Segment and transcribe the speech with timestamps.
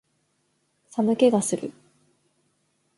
[0.89, 1.71] 寒気がする